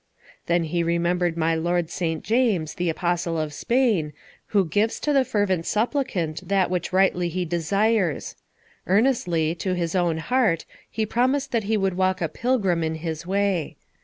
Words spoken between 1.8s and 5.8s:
St. James, the Apostle of Spain, who gives to the fervent